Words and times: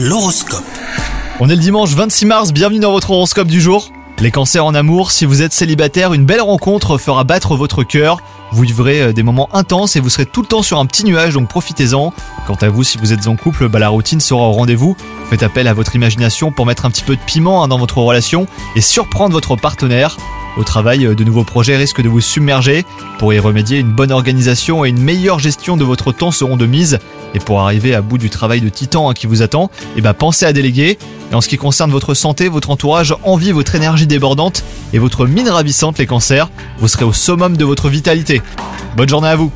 L'horoscope. 0.00 0.62
On 1.40 1.48
est 1.48 1.56
le 1.56 1.60
dimanche 1.60 1.90
26 1.90 2.26
mars, 2.26 2.52
bienvenue 2.52 2.78
dans 2.78 2.92
votre 2.92 3.10
horoscope 3.10 3.48
du 3.48 3.60
jour. 3.60 3.90
Les 4.20 4.30
cancers 4.30 4.64
en 4.64 4.72
amour, 4.72 5.10
si 5.10 5.24
vous 5.24 5.42
êtes 5.42 5.52
célibataire, 5.52 6.12
une 6.14 6.24
belle 6.24 6.40
rencontre 6.40 6.98
fera 6.98 7.24
battre 7.24 7.56
votre 7.56 7.82
cœur. 7.82 8.18
Vous 8.52 8.62
vivrez 8.62 9.02
euh, 9.02 9.12
des 9.12 9.24
moments 9.24 9.48
intenses 9.52 9.96
et 9.96 10.00
vous 10.00 10.08
serez 10.08 10.24
tout 10.24 10.42
le 10.42 10.46
temps 10.46 10.62
sur 10.62 10.78
un 10.78 10.86
petit 10.86 11.04
nuage, 11.04 11.34
donc 11.34 11.48
profitez-en. 11.48 12.12
Quant 12.46 12.54
à 12.60 12.68
vous, 12.68 12.84
si 12.84 12.96
vous 12.96 13.12
êtes 13.12 13.26
en 13.26 13.34
couple, 13.34 13.68
bah, 13.68 13.80
la 13.80 13.88
routine 13.88 14.20
sera 14.20 14.42
au 14.42 14.52
rendez-vous. 14.52 14.96
Faites 15.30 15.42
appel 15.42 15.66
à 15.66 15.74
votre 15.74 15.96
imagination 15.96 16.52
pour 16.52 16.64
mettre 16.64 16.86
un 16.86 16.90
petit 16.90 17.02
peu 17.02 17.16
de 17.16 17.20
piment 17.26 17.64
hein, 17.64 17.68
dans 17.68 17.78
votre 17.78 17.98
relation 17.98 18.46
et 18.76 18.80
surprendre 18.80 19.32
votre 19.32 19.56
partenaire. 19.56 20.16
Au 20.56 20.62
travail, 20.62 21.06
euh, 21.06 21.16
de 21.16 21.24
nouveaux 21.24 21.42
projets 21.42 21.76
risquent 21.76 22.02
de 22.02 22.08
vous 22.08 22.20
submerger. 22.20 22.84
Pour 23.18 23.34
y 23.34 23.40
remédier, 23.40 23.78
une 23.78 23.92
bonne 23.92 24.12
organisation 24.12 24.84
et 24.84 24.90
une 24.90 25.00
meilleure 25.00 25.40
gestion 25.40 25.76
de 25.76 25.84
votre 25.84 26.12
temps 26.12 26.30
seront 26.30 26.56
de 26.56 26.66
mise. 26.66 27.00
Et 27.34 27.38
pour 27.38 27.60
arriver 27.60 27.94
à 27.94 28.02
bout 28.02 28.18
du 28.18 28.30
travail 28.30 28.60
de 28.60 28.68
titan 28.68 29.10
hein, 29.10 29.14
qui 29.14 29.26
vous 29.26 29.42
attend, 29.42 29.70
eh 29.96 30.00
ben 30.00 30.14
pensez 30.14 30.46
à 30.46 30.52
déléguer. 30.52 30.98
Et 31.30 31.34
en 31.34 31.40
ce 31.40 31.48
qui 31.48 31.56
concerne 31.56 31.90
votre 31.90 32.14
santé, 32.14 32.48
votre 32.48 32.70
entourage 32.70 33.14
envie 33.22 33.52
votre 33.52 33.74
énergie 33.74 34.06
débordante 34.06 34.64
et 34.92 34.98
votre 34.98 35.26
mine 35.26 35.48
ravissante 35.48 35.98
les 35.98 36.06
cancers. 36.06 36.50
Vous 36.78 36.88
serez 36.88 37.04
au 37.04 37.12
summum 37.12 37.56
de 37.56 37.64
votre 37.64 37.88
vitalité. 37.88 38.40
Bonne 38.96 39.08
journée 39.08 39.28
à 39.28 39.36
vous 39.36 39.52